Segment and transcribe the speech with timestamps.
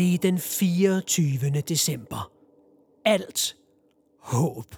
[0.00, 1.50] Det er den 24.
[1.60, 2.32] december.
[3.04, 3.56] Alt
[4.18, 4.74] håb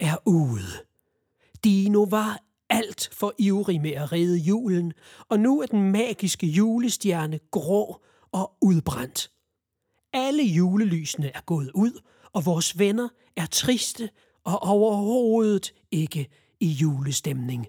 [0.00, 0.84] er ude.
[1.64, 4.92] Dino var alt for ivrig med at redde julen,
[5.28, 8.02] og nu er den magiske julestjerne grå
[8.32, 9.30] og udbrændt.
[10.12, 12.00] Alle julelysene er gået ud,
[12.32, 14.10] og vores venner er triste
[14.44, 16.28] og overhovedet ikke
[16.60, 17.66] i julestemning.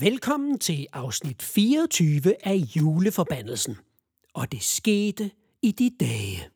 [0.00, 3.76] Velkommen til afsnit 24 af Juleforbandelsen.
[4.34, 5.30] Og det skete
[5.62, 6.50] i de dage.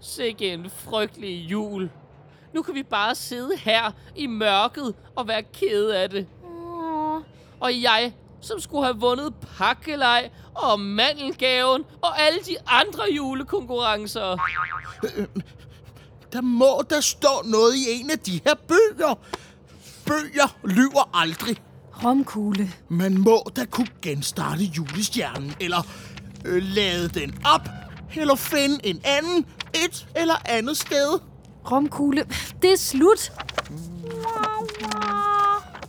[0.00, 1.90] Sikke en frygtelig jul.
[2.54, 6.26] Nu kan vi bare sidde her i mørket og være kede af det.
[6.44, 7.20] Åh,
[7.60, 14.36] Og jeg, som skulle have vundet pakkelej og mandelgaven og alle de andre julekonkurrencer.
[16.32, 19.14] Der må der stå noget i en af de her bøger.
[20.06, 21.56] Bøger lyver aldrig.
[22.04, 22.70] Romkugle.
[22.88, 25.86] Man må da kunne genstarte julestjernen, eller
[26.44, 27.68] øh, lade den op,
[28.16, 31.20] eller finde en anden et eller andet sted.
[31.70, 32.24] Romkugle.
[32.62, 33.32] Det er slut.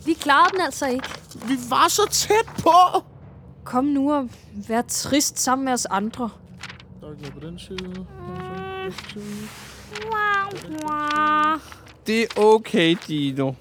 [0.06, 1.08] Vi klarede den altså ikke.
[1.34, 3.02] Vi var så tæt på.
[3.64, 4.28] Kom nu og
[4.68, 6.30] vær trist sammen med os andre.
[7.00, 8.06] Der er ikke på den side.
[12.06, 13.52] Det er okay, Dino.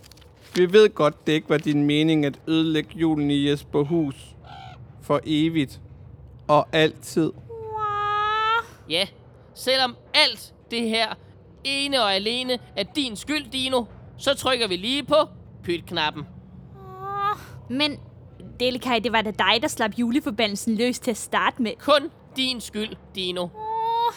[0.55, 4.15] Vi ved godt, det ikke var din mening at ødelægge julen i Jesperhus.
[5.01, 5.81] For evigt.
[6.47, 7.31] Og altid.
[8.89, 9.07] Ja,
[9.53, 11.13] selvom alt det her
[11.63, 13.85] ene og alene er din skyld, Dino,
[14.17, 15.15] så trykker vi lige på
[15.63, 16.25] pyt-knappen.
[17.69, 17.99] Men
[18.59, 21.71] Delikaj, det var da dig, der slap juleforbandelsen løs til at starte med.
[21.79, 23.47] Kun din skyld, Dino.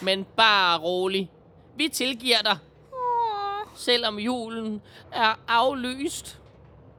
[0.02, 1.30] Men bare rolig.
[1.76, 2.56] Vi tilgiver dig.
[3.76, 6.40] Selvom julen er aflyst.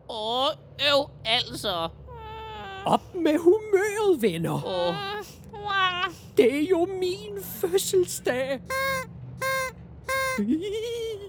[0.09, 0.47] Åh,
[0.94, 1.90] øv altså.
[2.85, 4.62] Op med humøret, venner.
[4.66, 4.96] Åh,
[6.38, 8.59] Det er jo min fødselsdag.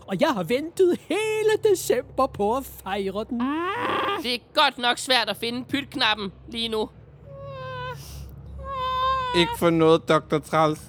[0.06, 3.41] Og jeg har ventet hele december på at fejre den.
[4.22, 6.89] det er godt nok svært at finde pyt-knappen lige nu.
[9.37, 10.39] Ikke for noget, Dr.
[10.39, 10.81] Træls.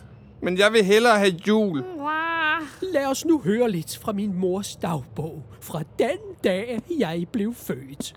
[0.41, 1.83] Men jeg vil hellere have jul.
[2.81, 5.43] Lad os nu høre lidt fra min mors dagbog.
[5.61, 8.13] Fra den dag, jeg blev født.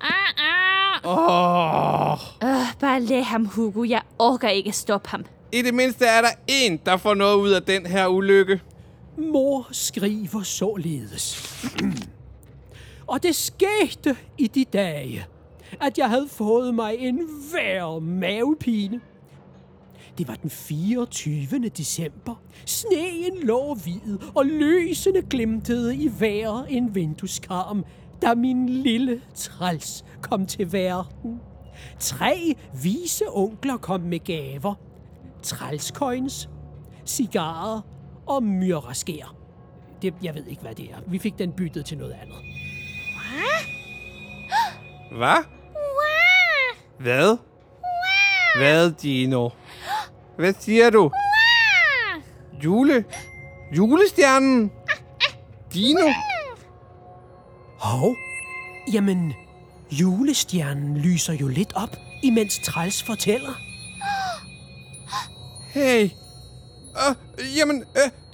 [1.04, 2.12] Åh.
[2.44, 3.84] Øh, bare lad ham, Hugo.
[3.84, 5.24] Jeg orker ikke at stoppe ham.
[5.52, 8.60] I det mindste er der en, der får noget ud af den her ulykke.
[9.18, 11.52] Mor skriver således.
[13.06, 15.26] Og det skete i de dage,
[15.80, 17.20] at jeg havde fået mig en
[17.52, 19.00] værre mavepine.
[20.18, 21.68] Det var den 24.
[21.68, 22.42] december.
[22.66, 27.84] Sneen lå hvid, og lysene glimtede i hver en vindueskarm,
[28.22, 31.40] da min lille træls kom til verden.
[31.98, 34.89] Tre vise onkler kom med gaver.
[35.42, 36.48] Trælskoins,
[37.06, 37.80] cigarer
[38.26, 39.34] og myrraskær.
[40.02, 40.96] Det, jeg ved ikke, hvad det er.
[41.06, 42.36] Vi fik den byttet til noget andet.
[45.18, 45.44] Hvad?
[46.98, 47.36] Hvad?
[48.56, 49.48] Hvad, Dino?
[50.36, 51.10] Hvad siger du?
[52.64, 53.04] Jule?
[53.76, 54.72] Julestjernen?
[55.74, 56.12] Dino?
[57.78, 58.16] Hov,
[58.92, 59.32] jamen,
[59.90, 63.69] julestjernen lyser jo lidt op, imens Træls fortæller.
[65.72, 66.10] Hey.
[66.94, 67.14] Uh,
[67.56, 67.84] jamen,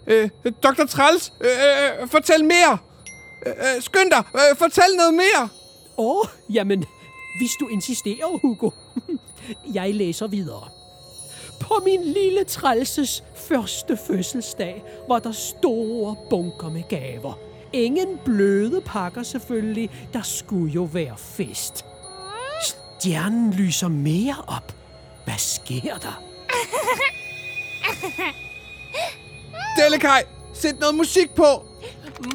[0.08, 0.86] uh, uh, Dr.
[0.86, 2.78] Træls, uh, uh, fortæl mere.
[3.46, 5.48] Uh, uh, skynd dig, uh, fortæl noget mere.
[5.98, 6.84] Åh, oh, jamen,
[7.38, 8.70] hvis du insisterer, Hugo.
[9.74, 10.68] Jeg læser videre.
[11.60, 17.38] På min lille trælses første fødselsdag var der store bunker med gaver.
[17.72, 19.90] Ingen bløde pakker selvfølgelig.
[20.12, 21.84] Der skulle jo være fest.
[22.62, 24.74] Stjernen lyser mere op.
[25.24, 26.22] Hvad sker der?
[29.78, 31.66] Delikaj, sæt noget musik på.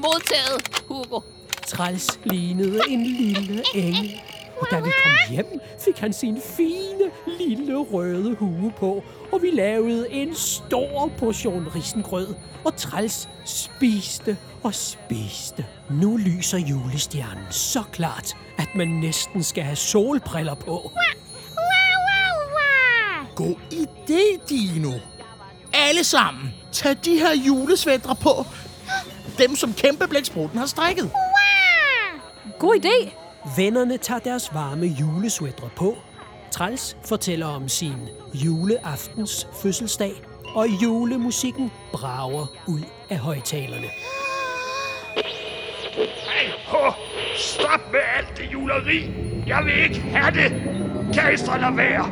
[0.02, 1.20] Modtaget, Hugo.
[1.68, 4.22] Træls lignede en lille engel.
[4.62, 9.50] Og da vi kom hjem, fik han sin fine, lille røde hue på, og vi
[9.52, 12.28] lavede en stor portion risengrød,
[12.64, 15.66] og Træls spiste og spiste.
[15.90, 20.92] Nu lyser julestjernen så klart, at man næsten skal have solbriller på.
[23.36, 24.92] God idé, Dino.
[25.74, 28.46] Alle sammen, tag de her julesvætre på.
[29.38, 31.12] dem, som kæmpeblæksprutten har strikket.
[32.60, 33.10] God idé.
[33.58, 35.98] Vennerne tager deres varme julesweatre på.
[36.52, 37.96] Træls fortæller om sin
[38.34, 40.14] juleaftens fødselsdag,
[40.56, 42.80] og julemusikken brager ud
[43.10, 43.88] af højtalerne.
[45.96, 46.92] Hey, ho!
[47.38, 49.12] Stop med alt det juleri!
[49.48, 50.52] Jeg vil ikke have det!
[51.14, 52.12] Kan I så lade være?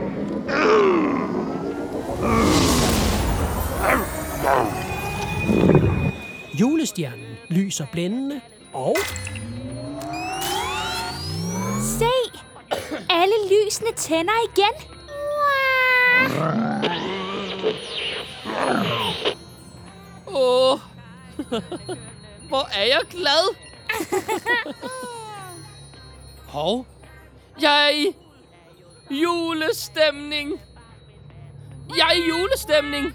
[6.59, 8.41] Julestjernen lyser blændende,
[8.73, 8.95] og
[11.81, 12.05] Se!
[13.09, 14.89] Alle lysene tænder igen.
[20.27, 20.79] Åh,
[22.47, 23.55] hvor er jeg glad.
[26.47, 26.85] Hov,
[27.61, 28.15] jeg er i
[29.11, 30.51] julestemning.
[31.97, 33.13] Jeg er i julestemning.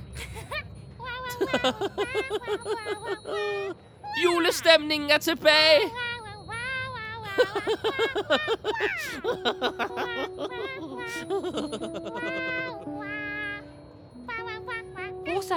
[4.25, 5.81] Julestemningen er tilbage.
[15.29, 15.55] Rosa,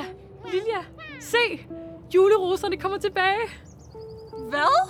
[0.51, 0.83] Lilja,
[1.21, 1.67] se!
[2.15, 3.49] Juleroserne kommer tilbage.
[4.49, 4.89] Hvad?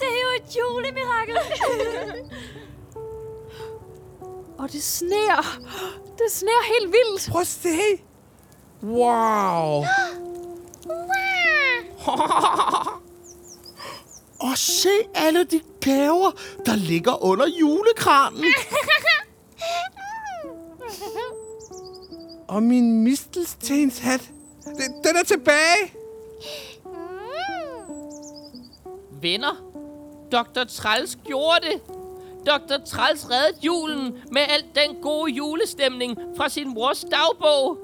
[0.00, 1.36] Det er jo et julemirakel.
[4.58, 5.58] Og det sner.
[6.18, 7.28] Det sner helt vildt.
[7.30, 7.68] Prøv at se.
[8.82, 9.84] Wow.
[14.38, 16.30] Og se alle de gaver,
[16.66, 18.44] der ligger under julekranen.
[22.48, 24.30] Og min mistelstenshat.
[25.04, 25.92] Den, er tilbage.
[29.22, 29.72] Venner,
[30.32, 30.64] Dr.
[30.68, 31.80] Træls gjorde det.
[32.46, 32.84] Dr.
[32.86, 37.78] Træls reddede julen med al den gode julestemning fra sin mors dagbog.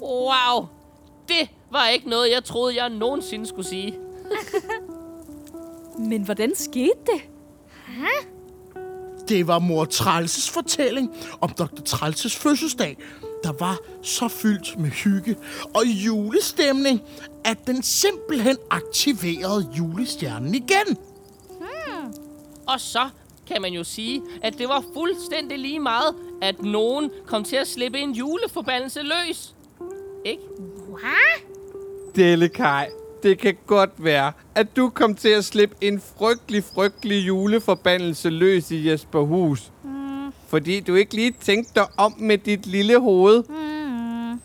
[0.00, 0.66] Wow,
[1.28, 3.98] det var ikke noget, jeg troede, jeg nogensinde skulle sige.
[6.10, 7.22] Men hvordan skete det?
[9.28, 11.82] Det var mor Trælses fortælling om Dr.
[11.84, 12.96] Trælses fødselsdag,
[13.42, 15.36] der var så fyldt med hygge
[15.74, 17.02] og julestemning,
[17.44, 20.96] at den simpelthen aktiverede julestjernen igen.
[22.66, 23.08] Og så
[23.46, 27.68] kan man jo sige, at det var fuldstændig lige meget, at nogen kom til at
[27.68, 29.55] slippe en juleforbandelse løs.
[30.26, 30.42] Ikke?
[32.16, 32.90] Delikaj,
[33.22, 38.70] det kan godt være, at du kom til at slippe en frygtelig, frygtelig juleforbandelse løs
[38.70, 39.72] i Jesperhus.
[39.84, 40.32] Mm.
[40.48, 43.42] Fordi du ikke lige tænkte dig om med dit lille hoved.
[43.48, 44.40] Mm.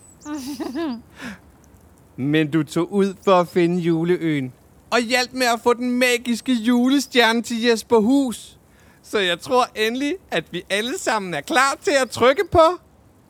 [2.16, 4.52] Men du tog ud for at finde juleøen.
[4.90, 8.58] Og hjalp med at få den magiske julestjerne til Jesperhus.
[9.02, 12.78] Så jeg tror endelig, at vi alle sammen er klar til at trykke på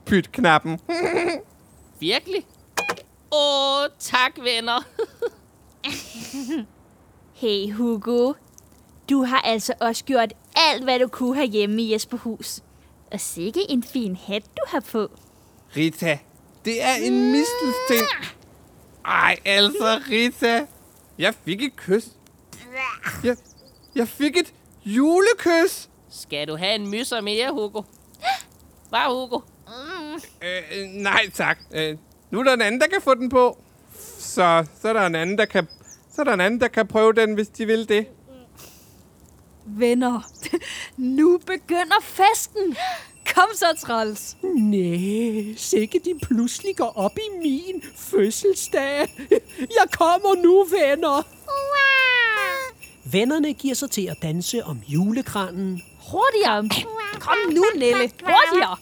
[0.07, 0.81] pyt-knappen.
[2.03, 2.47] Virkelig?
[3.33, 4.83] Åh, tak venner.
[7.35, 8.33] Hey Hugo,
[9.11, 12.61] du har altså også gjort alt, hvad du kunne herhjemme i Jesperhus.
[13.13, 15.11] Og sikke en fin hat, du har på.
[15.77, 16.19] Rita,
[16.65, 18.09] det er en mistelsten.
[19.05, 20.67] Ej, altså, Rita.
[21.19, 22.09] Jeg fik et kys.
[23.25, 23.37] Jeg,
[23.95, 24.55] jeg fik et
[24.85, 25.89] julekys.
[26.11, 27.83] Skal du have en myser mere, Hugo?
[28.89, 29.41] Hvad, Hugo?
[30.43, 31.59] Øh, øh, nej, tak.
[31.75, 31.97] Øh,
[32.31, 33.59] nu er der en anden, der kan få den på.
[34.19, 35.67] Så, så er der en anden, der kan...
[36.15, 38.07] Så er der en anden, der kan prøve den, hvis de vil det.
[39.67, 40.21] Venner,
[40.97, 42.77] nu begynder festen.
[43.35, 44.37] Kom så, Træls.
[44.43, 49.09] Næh, sikke de pludselig går op i min fødselsdag.
[49.79, 51.27] Jeg kommer nu, venner.
[53.05, 55.83] Vennerne giver sig til at danse om julekranen.
[56.13, 56.69] Hurtigere.
[57.21, 58.11] Kom nu, Nelle.
[58.25, 58.77] Hurtigere.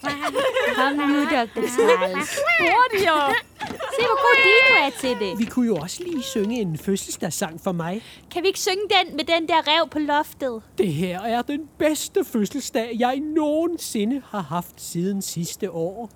[0.77, 1.61] Kom nu, Dr.
[1.77, 2.39] Træls.
[2.61, 3.35] Hurtigere.
[3.69, 5.39] Se, hvor god din du er til det.
[5.39, 8.03] Vi kunne jo også lige synge en fødselsdagssang for mig.
[8.31, 10.63] Kan vi ikke synge den med den der rev på loftet?
[10.79, 16.11] Det her er den bedste fødselsdag, jeg nogensinde har haft siden sidste år.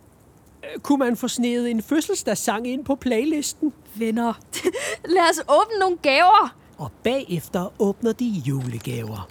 [0.64, 3.73] Øh, Kunne man få snedet en fødselsdagssang ind på playlisten?
[3.94, 4.33] Venner,
[5.14, 6.54] lad os åbne nogle gaver.
[6.78, 9.28] Og bagefter åbner de julegaver.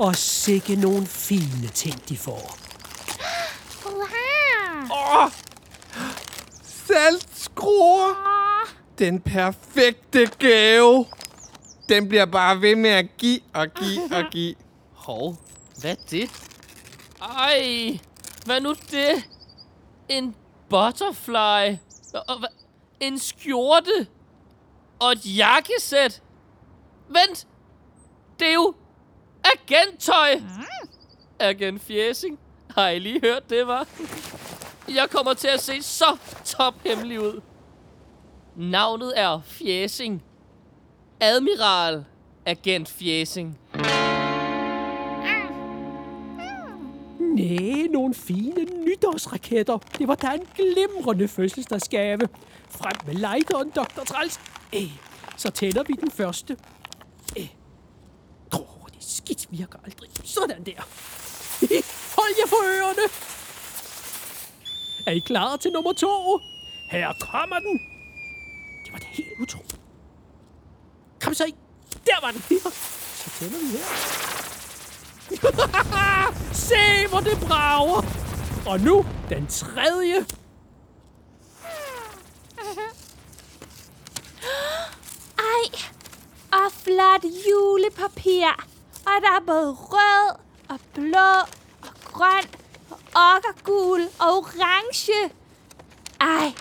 [0.00, 2.58] Og sikke nogle fine ting, de får.
[4.92, 5.30] Åh!
[6.62, 8.14] Saltskruer!
[8.98, 11.06] Den perfekte gave.
[11.88, 14.54] Den bliver bare ved med at give og give og give.
[14.94, 15.36] Hov,
[15.80, 16.30] hvad er det?
[17.22, 17.98] Ej,
[18.44, 19.28] hvad nu det?
[20.08, 20.34] En
[20.68, 21.76] butterfly.
[23.00, 24.06] En skjorte.
[25.00, 26.22] Og et jakkesæt.
[27.08, 27.46] Vent,
[28.38, 28.74] det er jo
[29.44, 30.40] agenttøj.
[31.38, 32.38] Agent Fjæsing.
[32.76, 33.86] Har I lige hørt det, var?
[34.98, 37.40] Jeg kommer til at se så tophemmelig ud.
[38.56, 40.22] Navnet er Fjæsing.
[41.20, 42.04] Admiral
[42.46, 43.58] Agent Fjæsing.
[47.20, 49.78] Næh, nogle fine nytårsraketter.
[49.98, 52.28] Det var da en glimrende fødselsdagsgave.
[52.70, 54.04] Frem med lighteren, Dr.
[54.06, 54.40] Træls.
[54.72, 54.90] Æh,
[55.36, 56.56] så tænder vi den første.
[59.10, 60.10] Det skidt virker aldrig.
[60.24, 60.80] Sådan der.
[62.16, 63.02] Hold jer for ørerne.
[65.06, 66.40] Er I klar til nummer to?
[66.90, 67.80] Her kommer den.
[68.84, 69.80] Det var da helt utroligt.
[71.20, 71.54] Kom så i.
[72.06, 72.40] Der var den.
[72.40, 73.84] Så tænder vi her.
[76.68, 78.02] Se, hvor det brager.
[78.66, 80.16] Og nu den tredje.
[85.54, 85.64] Ej,
[86.52, 88.79] og flot julepapir.
[89.06, 90.36] Og der er både rød
[90.68, 91.30] og blå
[91.82, 92.44] og grøn
[92.90, 95.34] og okkergul og orange.
[96.20, 96.52] Ej,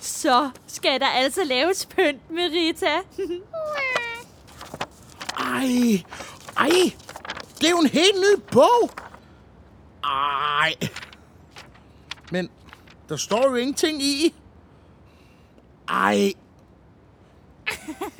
[0.00, 2.96] så skal der altså laves pynt med Rita.
[5.38, 6.04] Ej,
[6.56, 6.92] ej.
[7.60, 8.90] Det er jo en helt ny bog.
[10.04, 10.74] Ej.
[12.30, 12.50] Men
[13.08, 14.34] der står jo ingenting i.
[15.88, 16.32] Ej.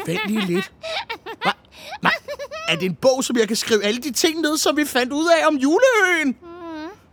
[0.06, 0.72] Vent lige lidt.
[2.68, 5.12] Er det en bog, som jeg kan skrive alle de ting ned, som vi fandt
[5.12, 6.38] ud af om juleøen?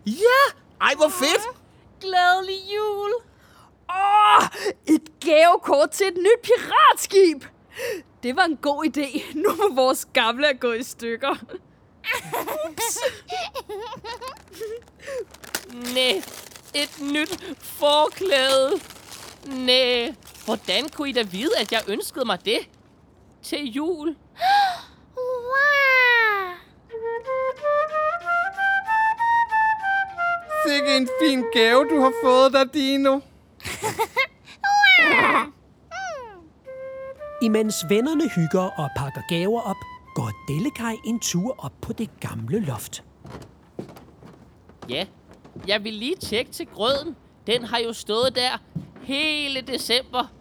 [0.05, 0.41] Ja,
[0.81, 1.41] ej hvor fedt.
[2.01, 3.11] Glædelig jul.
[3.89, 4.47] Åh,
[4.87, 7.43] et gavekort til et nyt piratskib.
[8.23, 11.35] Det var en god idé, nu hvor vores gamle er gået i stykker.
[15.93, 16.23] Næh,
[16.73, 18.71] et nyt forklæde.
[19.45, 20.13] Næh,
[20.45, 22.59] hvordan kunne I da vide, at jeg ønskede mig det?
[23.43, 24.15] Til jul?
[30.71, 33.19] Sikke en fin gave, du har fået der, Dino.
[37.45, 39.75] Imens vennerne hygger og pakker gaver op,
[40.15, 43.03] går Dellekaj en tur op på det gamle loft.
[44.89, 45.05] Ja,
[45.67, 47.15] jeg vil lige tjekke til grøden.
[47.47, 48.61] Den har jo stået der
[49.03, 50.31] hele december.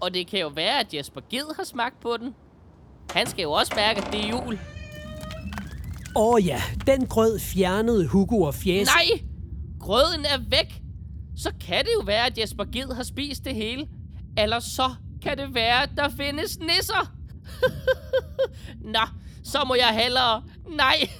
[0.00, 2.34] Og det kan jo være, at Jesper Ged har smagt på den.
[3.10, 4.58] Han skal jo også mærke, at det er jul.
[6.16, 8.86] Åh ja, den grød fjernede Hugo og Fjæs.
[8.86, 9.29] Nej!
[9.80, 10.82] Grøden er væk!
[11.36, 13.88] Så kan det jo være, at Jesper Ged har spist det hele.
[14.38, 17.12] Eller så kan det være, at der findes nisser.
[18.94, 19.06] Nå,
[19.44, 20.42] så må jeg hellere...
[20.68, 20.96] Nej!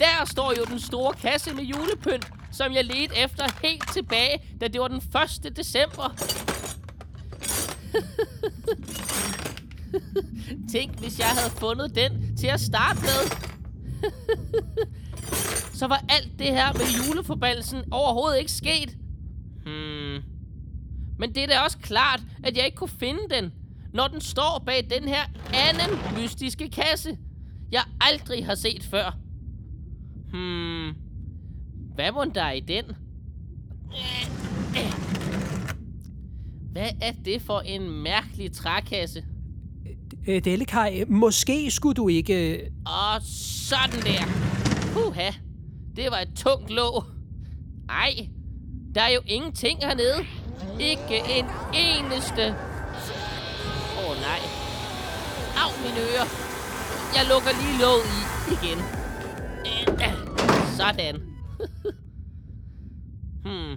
[0.00, 4.68] Der står jo den store kasse med julepynt, som jeg ledte efter helt tilbage, da
[4.68, 5.02] det var den
[5.44, 5.56] 1.
[5.56, 6.12] december.
[10.72, 13.30] Tænk, hvis jeg havde fundet den til at starte med
[15.72, 18.96] så var alt det her med juleforbandelsen overhovedet ikke sket.
[19.64, 20.22] Hmm.
[21.18, 23.52] Men det er da også klart, at jeg ikke kunne finde den,
[23.94, 25.22] når den står bag den her
[25.54, 27.18] anden mystiske kasse,
[27.72, 29.16] jeg aldrig har set før.
[30.32, 30.94] Hmm.
[31.94, 32.84] Hvad må der er i den?
[36.72, 39.24] Hvad er det for en mærkelig trækasse?
[40.28, 42.60] Øh, Dellekaj, måske skulle du ikke...
[42.86, 44.49] Og sådan der.
[44.92, 45.30] Puha,
[45.96, 47.04] det var et tungt låg.
[47.88, 48.28] Ej,
[48.94, 50.24] der er jo ingenting hernede.
[50.80, 52.44] Ikke en eneste.
[53.98, 54.40] Åh oh, nej.
[55.62, 56.28] Au, mine ører.
[57.16, 58.10] Jeg lukker lige låget
[58.50, 58.78] i igen.
[60.76, 61.16] Sådan.
[63.44, 63.76] hmm,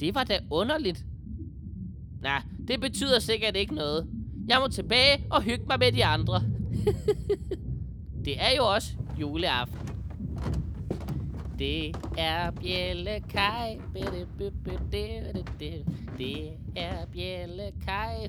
[0.00, 1.04] det var da underligt.
[2.22, 4.06] Nej, det betyder sikkert ikke noget.
[4.48, 6.42] Jeg må tilbage og hygge mig med de andre.
[8.24, 9.89] det er jo også juleaften.
[11.60, 13.78] Det er bjællekaj.
[13.94, 14.02] Det
[16.76, 18.28] er bjællekaj.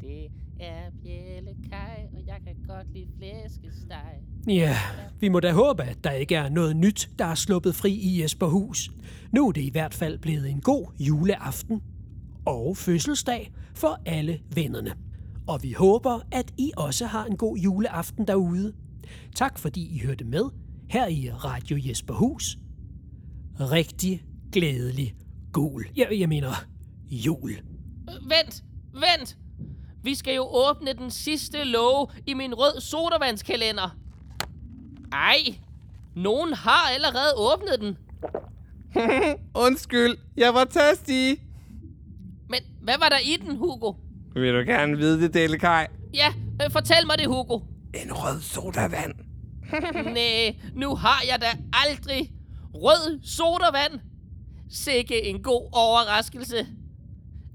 [0.00, 4.22] Det er bjællekaj, og jeg kan godt lide flæskesteg.
[4.46, 4.76] Ja,
[5.20, 8.22] vi må da håbe, at der ikke er noget nyt, der er sluppet fri i
[8.22, 8.90] Jesperhus.
[9.32, 11.82] Nu er det i hvert fald blevet en god juleaften
[12.46, 14.92] og fødselsdag for alle vennerne.
[15.46, 18.72] Og vi håber, at I også har en god juleaften derude.
[19.34, 22.58] Tak fordi I hørte med her i Radio Jesperhus.
[23.60, 25.14] Rigtig glædelig
[25.52, 25.86] gul.
[25.96, 26.50] Jeg, jeg mener
[27.10, 27.56] jul.
[28.22, 29.36] Vent, vent!
[30.02, 33.96] Vi skal jo åbne den sidste låge i min rød sodavandskalender.
[35.12, 35.38] Ej,
[36.14, 37.96] nogen har allerede åbnet den.
[39.66, 41.38] Undskyld, jeg var tørstig.
[42.48, 43.92] Men hvad var der i den, Hugo?
[44.34, 45.86] Vil du gerne vide det, Delekaj?
[46.14, 46.28] Ja,
[46.64, 47.60] øh, fortæl mig det, Hugo.
[47.94, 49.14] En rød sodavand.
[50.14, 52.32] Næh, nu har jeg da aldrig
[52.74, 54.00] rød sodavand.
[54.70, 56.66] Sikke en god overraskelse.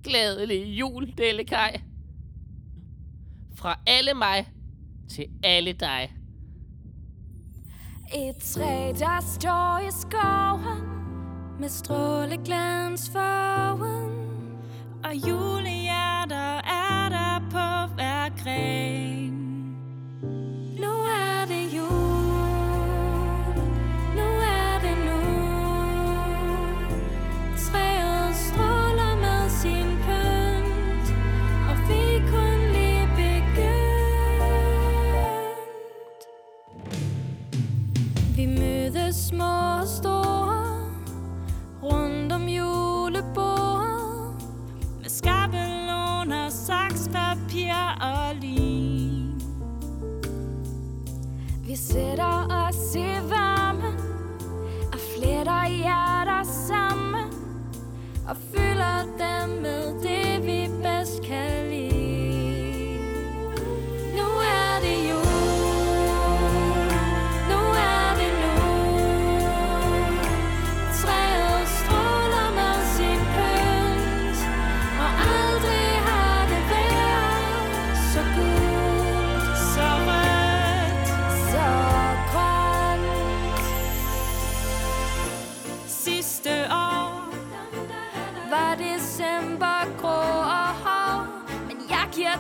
[0.04, 1.82] Glædelig jul, Dellekaj.
[3.56, 4.48] Fra alle mig
[5.10, 6.14] til alle dig.
[8.16, 10.82] Et træ, der står i skoven
[11.60, 14.12] Med stråleglans farven
[15.04, 15.51] Og jul
[51.72, 53.96] Vi sætter os i varmen
[54.94, 57.34] Og fletter hjerter sammen
[58.28, 58.61] Og fyr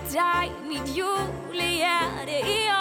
[0.09, 2.80] dig Mit julehjerte i år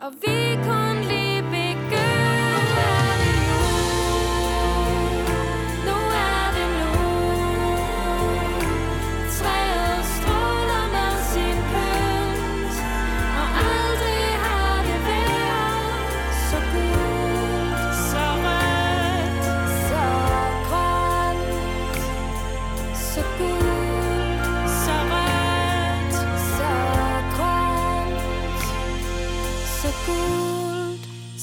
[0.00, 1.57] Av vi kunde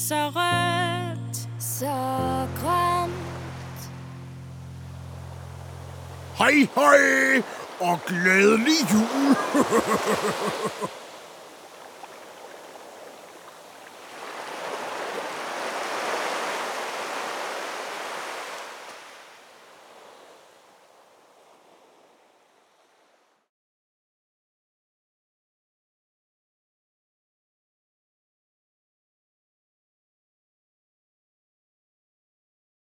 [0.08, 1.86] så rødt, så
[2.60, 3.90] grønt.
[6.38, 7.42] Hej, hej,
[7.80, 9.36] og glædelig jul!